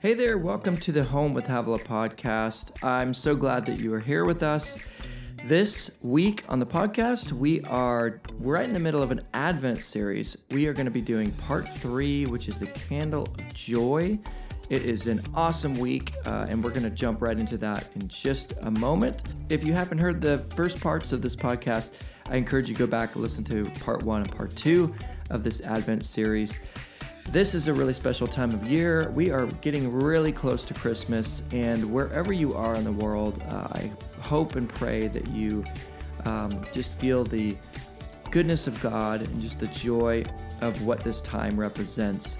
[0.00, 2.82] Hey there, welcome to the Home with Havilah podcast.
[2.82, 4.78] I'm so glad that you are here with us.
[5.44, 10.36] This week on the podcast, we are right in the middle of an Advent series.
[10.50, 14.18] We are going to be doing part three, which is the Candle of Joy.
[14.70, 18.08] It is an awesome week, uh, and we're going to jump right into that in
[18.08, 19.22] just a moment.
[19.50, 21.90] If you haven't heard the first parts of this podcast,
[22.30, 24.94] I encourage you to go back and listen to part one and part two
[25.30, 26.58] of this Advent series.
[27.30, 29.10] This is a really special time of year.
[29.10, 33.68] We are getting really close to Christmas, and wherever you are in the world, uh,
[33.72, 35.64] I hope and pray that you
[36.24, 37.56] um, just feel the
[38.30, 40.24] goodness of God and just the joy
[40.60, 42.38] of what this time represents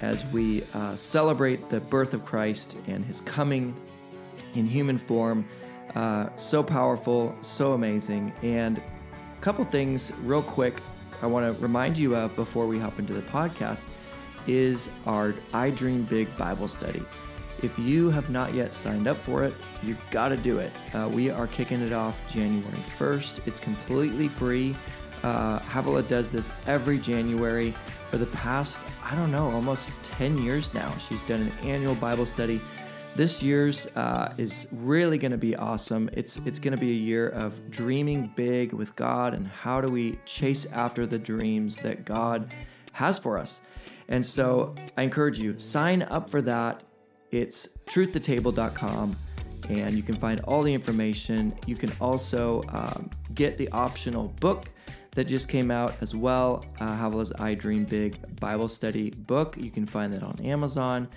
[0.00, 3.74] as we uh, celebrate the birth of Christ and his coming
[4.54, 5.46] in human form.
[5.94, 8.32] Uh, so powerful, so amazing.
[8.42, 8.82] And
[9.46, 10.80] couple things, real quick,
[11.22, 13.86] I want to remind you of before we hop into the podcast
[14.48, 17.00] is our I Dream Big Bible study.
[17.62, 19.54] If you have not yet signed up for it,
[19.84, 20.72] you've got to do it.
[20.92, 23.46] Uh, we are kicking it off January 1st.
[23.46, 24.74] It's completely free.
[25.22, 27.70] Uh, Havilah does this every January
[28.10, 30.90] for the past, I don't know, almost 10 years now.
[30.98, 32.60] She's done an annual Bible study.
[33.16, 36.10] This year's uh, is really going to be awesome.
[36.12, 39.88] It's it's going to be a year of dreaming big with God and how do
[39.88, 42.52] we chase after the dreams that God
[42.92, 43.60] has for us.
[44.08, 46.82] And so I encourage you, sign up for that.
[47.30, 49.16] It's truthtotable.com
[49.70, 51.54] and you can find all the information.
[51.66, 54.68] You can also um, get the optional book
[55.12, 59.56] that just came out as well, uh, Havilah's I Dream Big Bible Study book.
[59.56, 61.08] You can find that on Amazon.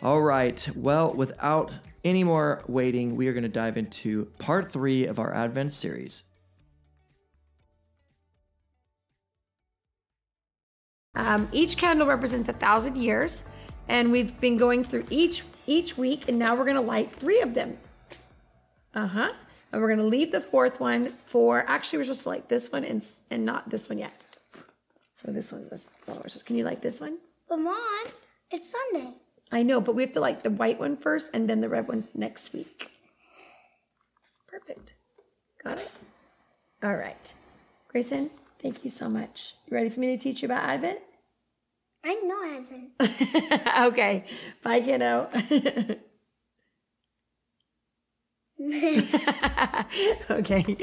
[0.00, 1.72] All right, well, without
[2.04, 6.22] any more waiting, we are going to dive into part three of our Advent series.
[11.16, 13.42] Um, each candle represents a thousand years,
[13.88, 17.54] and we've been going through each each week, and now we're gonna light three of
[17.54, 17.76] them.
[18.94, 19.32] Uh huh.
[19.72, 21.68] And we're gonna leave the fourth one for.
[21.68, 24.14] Actually, we're supposed to light this one and and not this one yet.
[25.12, 26.42] So this one's this.
[26.44, 27.18] Can you light this one?
[27.48, 28.06] But mom,
[28.52, 29.14] it's Sunday.
[29.50, 31.88] I know, but we have to light the white one first, and then the red
[31.88, 32.90] one next week.
[34.46, 34.94] Perfect.
[35.62, 35.90] Got it.
[36.82, 37.32] All right,
[37.88, 38.30] Grayson.
[38.62, 39.54] Thank you so much.
[39.66, 40.98] You ready for me to teach you about Advent?
[42.04, 43.68] I know Advent.
[43.92, 44.24] okay.
[44.62, 45.28] Bye, kiddo.
[50.30, 50.76] okay.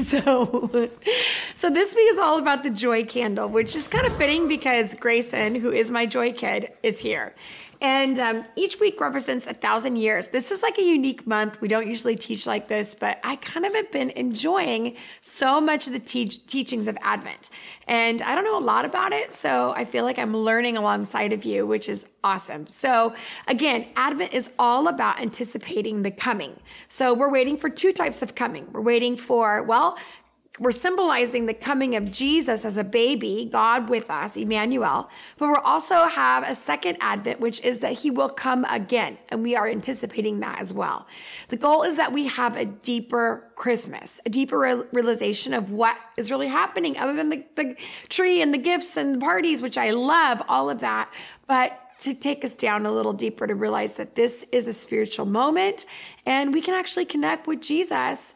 [0.00, 0.90] So
[1.54, 4.94] so this week is all about the joy candle, which is kind of fitting because
[4.94, 7.34] Grayson, who is my joy kid, is here.
[7.82, 10.28] And um, each week represents a thousand years.
[10.28, 11.60] This is like a unique month.
[11.60, 15.88] We don't usually teach like this, but I kind of have been enjoying so much
[15.88, 17.50] of the teach- teachings of Advent.
[17.88, 21.32] And I don't know a lot about it, so I feel like I'm learning alongside
[21.32, 22.68] of you, which is awesome.
[22.68, 23.16] So,
[23.48, 26.60] again, Advent is all about anticipating the coming.
[26.86, 28.68] So, we're waiting for two types of coming.
[28.70, 29.98] We're waiting for, well,
[30.58, 35.08] we're symbolizing the coming of Jesus as a baby, God with us, Emmanuel.
[35.38, 39.16] But we also have a second advent, which is that he will come again.
[39.30, 41.06] And we are anticipating that as well.
[41.48, 46.30] The goal is that we have a deeper Christmas, a deeper realization of what is
[46.30, 47.74] really happening other than the, the
[48.10, 51.10] tree and the gifts and the parties, which I love, all of that.
[51.46, 55.24] But to take us down a little deeper to realize that this is a spiritual
[55.24, 55.86] moment
[56.26, 58.34] and we can actually connect with Jesus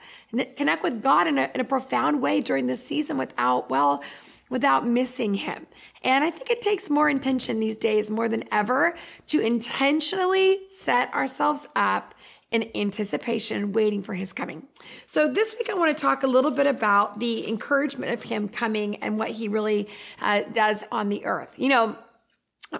[0.56, 4.02] connect with God in a, in a profound way during this season without, well,
[4.48, 5.66] without missing Him.
[6.02, 8.97] And I think it takes more intention these days more than ever
[9.28, 12.14] to intentionally set ourselves up
[12.50, 14.62] in anticipation, waiting for his coming.
[15.06, 18.48] So, this week I want to talk a little bit about the encouragement of him
[18.48, 19.88] coming and what he really
[20.20, 21.54] uh, does on the earth.
[21.56, 21.98] You know,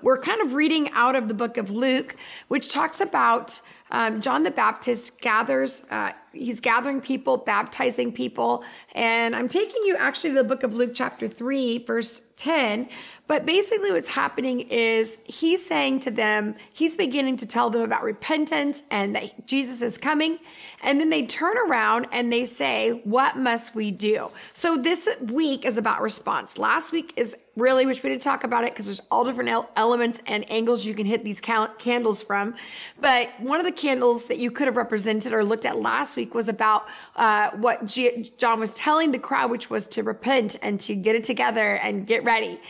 [0.03, 2.17] we're kind of reading out of the book of Luke,
[2.49, 8.65] which talks about um, John the Baptist gathers, uh, he's gathering people, baptizing people.
[8.93, 12.89] And I'm taking you actually to the book of Luke, chapter 3, verse 10.
[13.29, 18.05] But basically, what's happening is he's saying to them, he's beginning to tell them about
[18.05, 20.39] repentance and that Jesus is coming.
[20.83, 24.31] And then they turn around and they say, What must we do?
[24.53, 26.57] So this week is about response.
[26.57, 30.21] Last week is really, which we didn't talk about it because there's all different elements
[30.27, 32.55] and angles you can hit these candles from.
[33.01, 36.26] But one of the candles that you could have represented or looked at last week
[36.35, 36.87] was about
[37.17, 41.15] uh, what G- John was telling the crowd, which was to repent and to get
[41.15, 42.61] it together and get ready.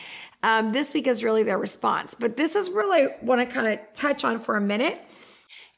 [0.42, 2.14] Um, this week is really their response.
[2.14, 5.00] But this is really what I kind of touch on for a minute.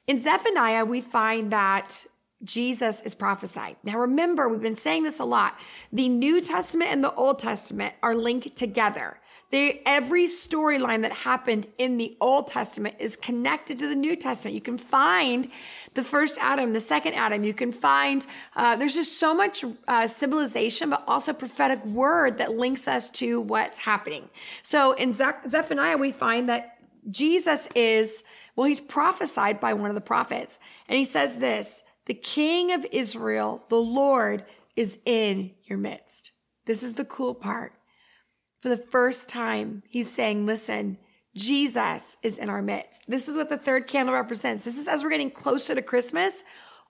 [0.07, 2.07] In Zephaniah, we find that
[2.45, 3.77] Jesus is prophesied.
[3.83, 5.59] Now, remember, we've been saying this a lot.
[5.93, 9.19] The New Testament and the Old Testament are linked together.
[9.51, 14.55] They, every storyline that happened in the Old Testament is connected to the New Testament.
[14.55, 15.51] You can find
[15.95, 17.45] the first Adam, the second Adam.
[17.45, 22.57] You can find, uh, there's just so much uh, civilization, but also prophetic word that
[22.57, 24.29] links us to what's happening.
[24.63, 26.77] So in Ze- Zephaniah, we find that
[27.11, 28.25] Jesus is,
[28.55, 30.59] well, he's prophesied by one of the prophets.
[30.89, 34.45] And he says this The King of Israel, the Lord,
[34.77, 36.33] is in your midst.
[36.67, 37.73] This is the cool part.
[38.61, 40.99] For the first time, he's saying, Listen,
[41.35, 43.05] Jesus is in our midst.
[43.07, 44.65] This is what the third candle represents.
[44.65, 46.43] This is as we're getting closer to Christmas,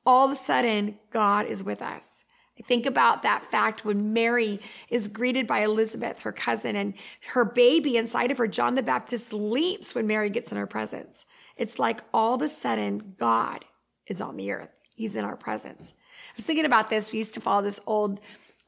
[0.06, 2.24] all of a sudden, God is with us.
[2.58, 6.94] I think about that fact when Mary is greeted by Elizabeth, her cousin, and
[7.28, 11.24] her baby inside of her, John the Baptist, leaps when Mary gets in her presence.
[11.56, 13.64] It's like all of a sudden, God
[14.06, 14.70] is on the earth.
[14.94, 15.92] He's in our presence.
[15.92, 17.12] I was thinking about this.
[17.12, 18.18] We used to follow this old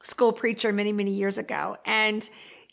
[0.03, 1.77] school preacher many, many years ago.
[1.85, 2.29] And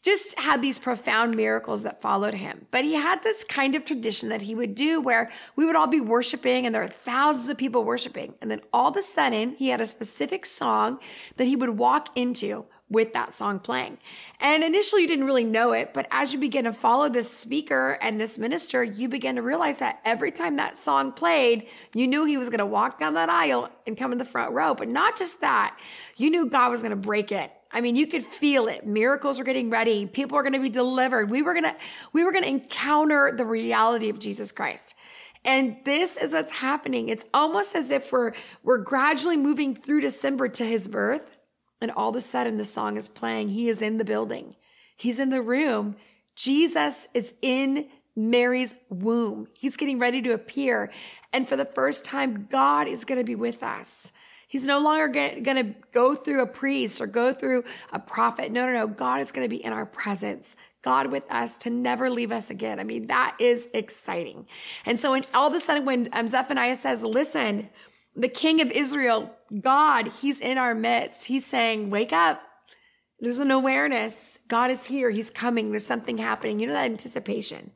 [0.08, 2.66] just had these profound miracles that followed him.
[2.70, 5.87] But he had this kind of tradition that he would do where we would all
[5.87, 8.32] be worshiping and there are thousands of people worshiping.
[8.40, 10.99] And then all of a sudden, he had a specific song
[11.37, 13.99] that he would walk into with that song playing.
[14.40, 17.99] And initially you didn't really know it, but as you begin to follow this speaker
[18.00, 22.25] and this minister, you begin to realize that every time that song played, you knew
[22.25, 24.75] he was going to walk down that aisle and come in the front row.
[24.75, 25.78] But not just that,
[26.16, 28.86] you knew God was going to break it I mean, you could feel it.
[28.86, 30.06] Miracles were getting ready.
[30.06, 31.30] People are going to be delivered.
[31.30, 31.76] We were going to,
[32.12, 34.94] we were going to encounter the reality of Jesus Christ.
[35.44, 37.08] And this is what's happening.
[37.08, 38.32] It's almost as if we're,
[38.62, 41.36] we're gradually moving through December to his birth.
[41.80, 43.50] And all of a sudden the song is playing.
[43.50, 44.56] He is in the building.
[44.96, 45.96] He's in the room.
[46.34, 49.46] Jesus is in Mary's womb.
[49.54, 50.90] He's getting ready to appear.
[51.32, 54.12] And for the first time, God is going to be with us.
[54.48, 58.50] He's no longer going to go through a priest or go through a prophet.
[58.50, 58.86] No, no, no.
[58.86, 60.56] God is going to be in our presence.
[60.80, 62.80] God with us to never leave us again.
[62.80, 64.46] I mean, that is exciting.
[64.86, 67.68] And so when all of a sudden, when um, Zephaniah says, listen,
[68.16, 71.24] the king of Israel, God, he's in our midst.
[71.24, 72.42] He's saying, wake up.
[73.20, 74.38] There's an awareness.
[74.48, 75.10] God is here.
[75.10, 75.70] He's coming.
[75.70, 76.58] There's something happening.
[76.58, 77.72] You know, that anticipation.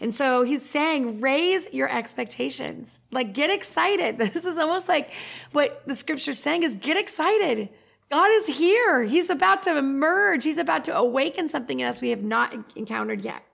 [0.00, 2.98] And so he's saying, raise your expectations.
[3.10, 4.18] Like, get excited.
[4.34, 5.10] This is almost like
[5.52, 7.68] what the scripture's saying is get excited.
[8.10, 9.04] God is here.
[9.04, 10.44] He's about to emerge.
[10.44, 13.44] He's about to awaken something in us we have not encountered yet.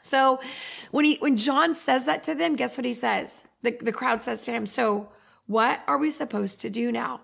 [0.00, 0.40] So
[0.90, 3.44] when he when John says that to them, guess what he says?
[3.62, 5.08] The, the crowd says to him, So
[5.46, 7.20] what are we supposed to do now?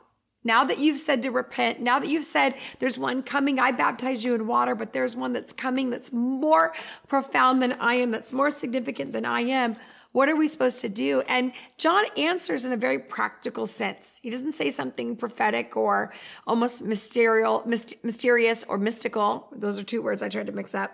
[0.48, 4.24] Now that you've said to repent, now that you've said there's one coming, I baptize
[4.24, 6.72] you in water, but there's one that's coming that's more
[7.06, 9.76] profound than I am, that's more significant than I am.
[10.12, 11.20] What are we supposed to do?
[11.28, 14.20] And John answers in a very practical sense.
[14.22, 16.14] He doesn't say something prophetic or
[16.46, 19.48] almost mysterious, mysterious or mystical.
[19.52, 20.92] Those are two words I tried to mix up.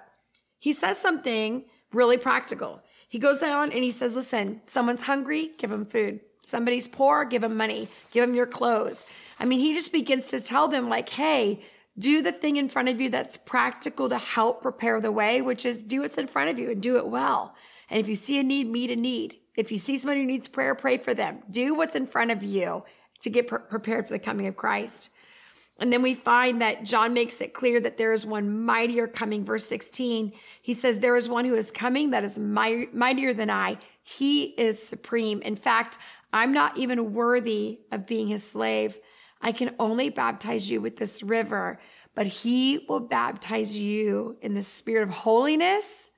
[0.58, 2.82] He says something really practical.
[3.08, 6.18] He goes on and he says, listen, someone's hungry, give them food.
[6.44, 9.06] Somebody's poor, give them money, give them your clothes.
[9.38, 11.64] I mean, he just begins to tell them, like, hey,
[11.98, 15.64] do the thing in front of you that's practical to help prepare the way, which
[15.64, 17.54] is do what's in front of you and do it well.
[17.88, 19.36] And if you see a need, meet a need.
[19.56, 21.40] If you see somebody who needs prayer, pray for them.
[21.50, 22.84] Do what's in front of you
[23.20, 25.10] to get pre- prepared for the coming of Christ.
[25.78, 29.44] And then we find that John makes it clear that there is one mightier coming.
[29.44, 30.32] Verse 16,
[30.62, 33.78] he says, There is one who is coming that is mightier than I.
[34.02, 35.42] He is supreme.
[35.42, 35.98] In fact,
[36.34, 38.98] I'm not even worthy of being his slave.
[39.40, 41.78] I can only baptize you with this river,
[42.16, 46.10] but he will baptize you in the spirit of holiness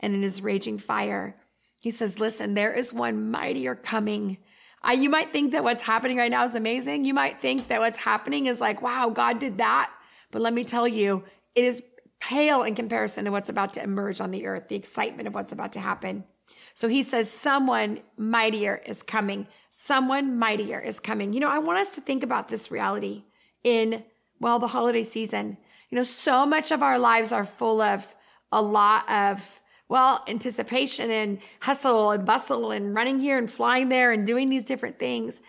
[0.00, 1.36] and in his raging fire.
[1.80, 4.36] He says, Listen, there is one mightier coming.
[4.82, 7.06] I, you might think that what's happening right now is amazing.
[7.06, 9.90] You might think that what's happening is like, wow, God did that.
[10.30, 11.82] But let me tell you, it is
[12.20, 15.54] pale in comparison to what's about to emerge on the earth, the excitement of what's
[15.54, 16.24] about to happen.
[16.74, 19.46] So he says, Someone mightier is coming.
[19.70, 21.32] Someone mightier is coming.
[21.32, 23.24] You know, I want us to think about this reality
[23.62, 24.04] in,
[24.40, 25.56] well, the holiday season.
[25.90, 28.14] You know, so much of our lives are full of
[28.50, 34.12] a lot of, well, anticipation and hustle and bustle and running here and flying there
[34.12, 35.40] and doing these different things.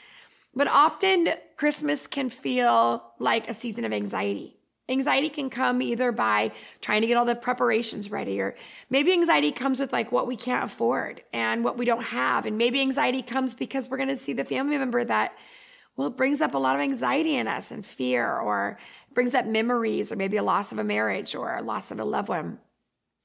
[0.54, 4.55] But often Christmas can feel like a season of anxiety.
[4.88, 8.56] Anxiety can come either by trying to get all the preparations ready, or
[8.90, 12.46] maybe anxiety comes with like what we can't afford and what we don't have.
[12.46, 15.36] And maybe anxiety comes because we're going to see the family member that,
[15.98, 18.78] well, it brings up a lot of anxiety in us and fear, or
[19.14, 22.06] brings up memories, or maybe a loss of a marriage or a loss of a
[22.06, 22.60] loved one.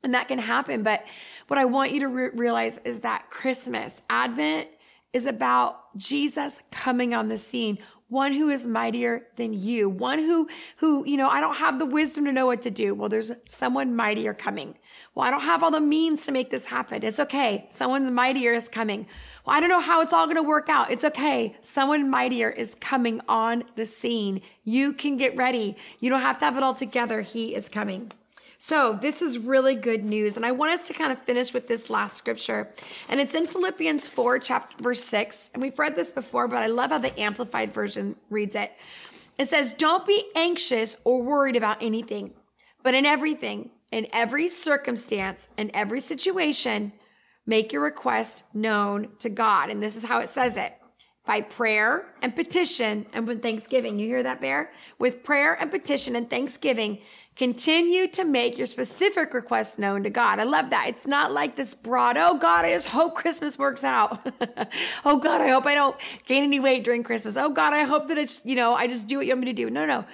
[0.03, 0.83] And that can happen.
[0.83, 1.05] But
[1.49, 4.69] what I want you to re- realize is that Christmas, Advent,
[5.13, 7.79] is about Jesus coming on the scene
[8.11, 10.49] one who is mightier than you, one who,
[10.79, 12.93] who, you know, I don't have the wisdom to know what to do.
[12.95, 14.77] Well, there's someone mightier coming.
[15.15, 17.05] Well, I don't have all the means to make this happen.
[17.05, 17.67] It's okay.
[17.71, 19.07] Someone's mightier is coming.
[19.47, 20.91] Well, I don't know how it's all going to work out.
[20.91, 21.57] It's okay.
[21.63, 24.43] Someone mightier is coming on the scene.
[24.65, 25.77] You can get ready.
[26.01, 27.21] You don't have to have it all together.
[27.23, 28.13] He is coming.
[28.63, 30.37] So, this is really good news.
[30.37, 32.69] And I want us to kind of finish with this last scripture.
[33.09, 35.53] And it's in Philippians 4, chapter verse 6.
[35.55, 38.71] And we've read this before, but I love how the Amplified Version reads it.
[39.39, 42.35] It says, Don't be anxious or worried about anything,
[42.83, 46.93] but in everything, in every circumstance, in every situation,
[47.47, 49.71] make your request known to God.
[49.71, 50.77] And this is how it says it
[51.31, 54.01] by prayer and petition and with thanksgiving.
[54.01, 54.73] You hear that, Bear?
[54.99, 56.99] With prayer and petition and thanksgiving,
[57.37, 60.41] Continue to make your specific requests known to God.
[60.41, 60.89] I love that.
[60.89, 64.27] It's not like this broad, oh God, I just hope Christmas works out.
[65.07, 65.97] oh God, I hope I don't
[66.27, 67.39] gain any weight during Christmas.
[67.39, 69.47] Oh God, I hope that it's, you know, I just do what you want me
[69.47, 69.71] to do.
[69.71, 70.05] No, no.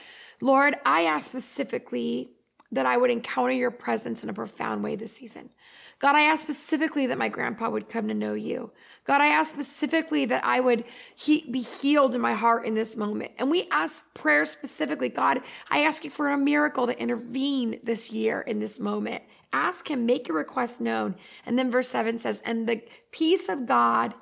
[0.40, 2.30] Lord, I ask specifically
[2.70, 5.50] that I would encounter your presence in a profound way this season.
[5.98, 8.70] God, I ask specifically that my grandpa would come to know you.
[9.06, 10.84] God, I ask specifically that I would
[11.14, 13.32] he- be healed in my heart in this moment.
[13.38, 15.08] And we ask prayer specifically.
[15.08, 19.22] God, I ask you for a miracle to intervene this year in this moment.
[19.52, 21.14] Ask him, make your request known.
[21.46, 24.12] And then verse seven says, and the peace of God,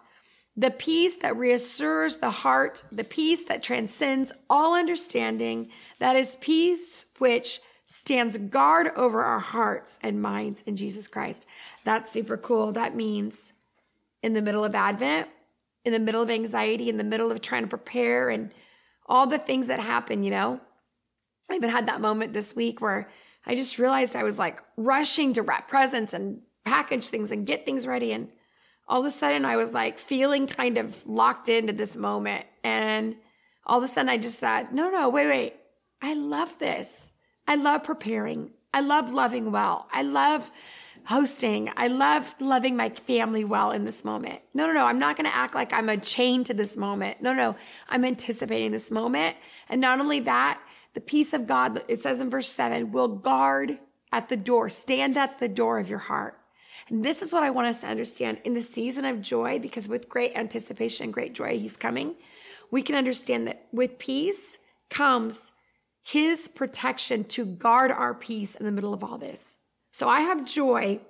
[0.57, 7.07] the peace that reassures the heart, the peace that transcends all understanding, that is peace
[7.19, 11.47] which stands guard over our hearts and minds in Jesus Christ.
[11.85, 12.73] That's super cool.
[12.73, 13.53] That means
[14.23, 15.29] in the middle of Advent,
[15.85, 18.51] in the middle of anxiety, in the middle of trying to prepare and
[19.07, 20.61] all the things that happen, you know.
[21.51, 23.11] I even had that moment this week where
[23.45, 27.67] I just realized I was like rushing to wrap presents and package things and get
[27.67, 28.13] things ready.
[28.13, 28.31] And
[28.89, 32.47] all of a sudden I was like feeling kind of locked into this moment.
[32.63, 33.17] And
[33.67, 35.55] all of a sudden I just thought, no, no, wait, wait.
[36.01, 37.11] I love this.
[37.47, 38.51] I love preparing.
[38.73, 39.87] I love loving well.
[39.93, 40.51] I love
[41.07, 41.71] hosting.
[41.77, 44.41] I love loving my family well in this moment.
[44.55, 44.87] No, no, no.
[44.87, 47.21] I'm not going to act like I'm a chain to this moment.
[47.21, 47.57] No, no.
[47.89, 49.37] I'm anticipating this moment.
[49.69, 50.61] And not only that,
[50.95, 53.79] the peace of God, it says in verse seven, will guard
[54.13, 56.39] at the door, stand at the door of your heart.
[56.89, 59.89] And this is what I want us to understand in the season of joy, because
[59.89, 62.15] with great anticipation and great joy, he's coming.
[62.71, 64.59] We can understand that with peace
[64.89, 65.53] comes
[66.05, 69.57] his protection to guard our peace in the middle of all this.
[69.91, 71.01] So I have joy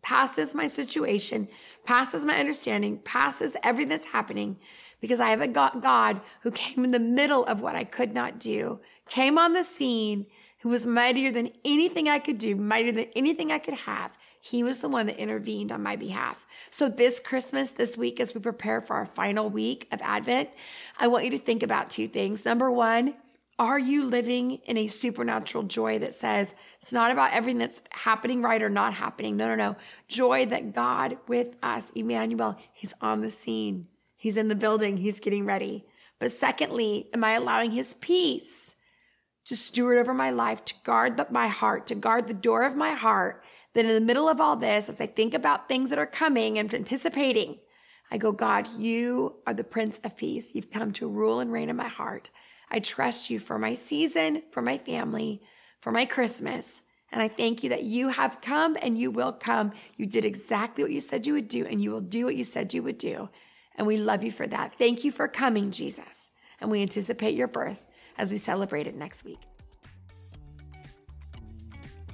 [0.00, 1.48] passes my situation,
[1.84, 4.56] passes my understanding, passes everything that's happening
[5.00, 8.38] because I have a God who came in the middle of what I could not
[8.38, 10.26] do, came on the scene,
[10.60, 14.12] who was mightier than anything I could do, mightier than anything I could have.
[14.40, 16.46] He was the one that intervened on my behalf.
[16.70, 20.50] So this Christmas, this week, as we prepare for our final week of Advent,
[20.98, 22.44] I want you to think about two things.
[22.44, 23.14] Number one,
[23.58, 28.40] are you living in a supernatural joy that says it's not about everything that's happening
[28.40, 29.36] right or not happening?
[29.36, 29.76] No, no, no.
[30.06, 33.88] Joy that God with us, Emmanuel, He's on the scene.
[34.16, 34.98] He's in the building.
[34.98, 35.84] He's getting ready.
[36.20, 38.76] But secondly, am I allowing His peace
[39.46, 42.92] to steward over my life, to guard my heart, to guard the door of my
[42.92, 43.42] heart?
[43.74, 46.58] Then in the middle of all this, as I think about things that are coming
[46.58, 47.58] and anticipating,
[48.10, 50.48] I go, God, you are the Prince of Peace.
[50.54, 52.30] You've come to rule and reign in my heart.
[52.70, 55.42] I trust you for my season, for my family,
[55.80, 56.82] for my Christmas.
[57.10, 59.72] And I thank you that you have come and you will come.
[59.96, 62.44] You did exactly what you said you would do, and you will do what you
[62.44, 63.30] said you would do.
[63.76, 64.74] And we love you for that.
[64.76, 66.30] Thank you for coming, Jesus.
[66.60, 67.86] And we anticipate your birth
[68.18, 69.38] as we celebrate it next week.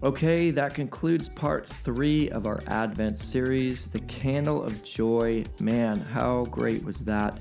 [0.03, 5.45] Okay, that concludes part three of our Advent series, The Candle of Joy.
[5.61, 7.39] Man, how great was that?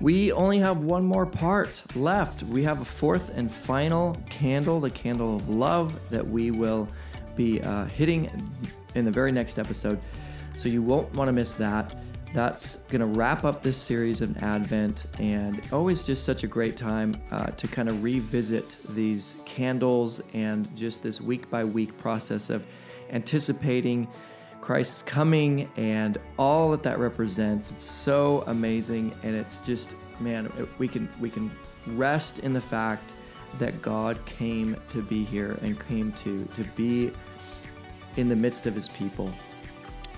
[0.00, 2.44] We only have one more part left.
[2.44, 6.88] We have a fourth and final candle, the candle of love, that we will
[7.34, 8.30] be uh, hitting
[8.94, 9.98] in the very next episode.
[10.56, 11.96] So you won't want to miss that.
[12.32, 16.76] That's going to wrap up this series of Advent, and always just such a great
[16.76, 22.50] time uh, to kind of revisit these candles and just this week by week process
[22.50, 22.66] of
[23.10, 24.06] anticipating
[24.60, 27.70] Christ's coming and all that that represents.
[27.70, 31.50] It's so amazing, and it's just man, we can we can
[31.86, 33.14] rest in the fact
[33.58, 37.12] that God came to be here and came to to be
[38.16, 39.32] in the midst of His people.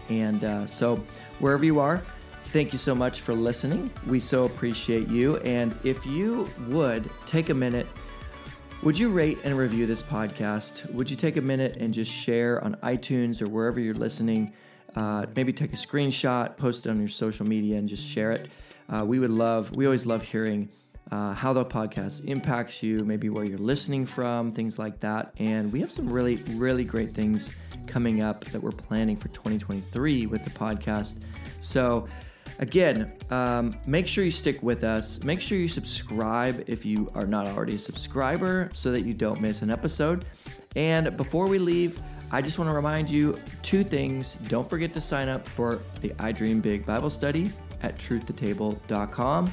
[0.08, 0.96] And uh, so,
[1.38, 2.02] wherever you are,
[2.46, 3.90] thank you so much for listening.
[4.06, 5.36] We so appreciate you.
[5.38, 7.86] And if you would take a minute
[8.82, 10.90] would you rate and review this podcast?
[10.94, 14.54] Would you take a minute and just share on iTunes or wherever you're listening?
[14.96, 18.48] Uh, maybe take a screenshot, post it on your social media, and just share it.
[18.88, 20.70] Uh, we would love, we always love hearing
[21.12, 25.34] uh, how the podcast impacts you, maybe where you're listening from, things like that.
[25.38, 27.54] And we have some really, really great things
[27.86, 31.22] coming up that we're planning for 2023 with the podcast.
[31.60, 32.08] So,
[32.60, 35.22] again, um, make sure you stick with us.
[35.24, 39.40] Make sure you subscribe if you are not already a subscriber so that you don't
[39.40, 40.24] miss an episode.
[40.76, 41.98] And before we leave,
[42.30, 44.34] I just want to remind you two things.
[44.34, 47.50] Don't forget to sign up for the I Dream Big Bible study
[47.82, 49.52] at truthtotable.com.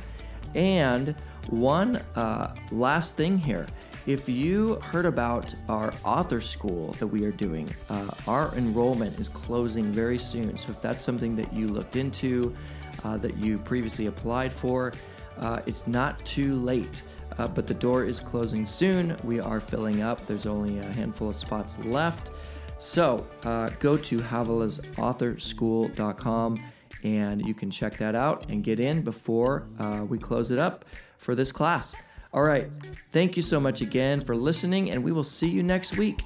[0.53, 1.15] And
[1.49, 3.65] one uh, last thing here.
[4.07, 9.27] If you heard about our author school that we are doing, uh, our enrollment is
[9.27, 10.57] closing very soon.
[10.57, 12.55] So if that's something that you looked into,
[13.03, 14.93] uh, that you previously applied for,
[15.39, 17.03] uh, it's not too late.
[17.37, 19.13] Uh, but the door is closing soon.
[19.25, 20.25] We are filling up.
[20.25, 22.31] There's only a handful of spots left.
[22.77, 26.63] So uh, go to havilahsAuthorSchool.com
[27.03, 30.85] and you can check that out and get in before uh, we close it up
[31.17, 31.93] for this class.
[32.33, 32.69] All right.
[33.11, 36.21] Thank you so much again for listening, and we will see you next week.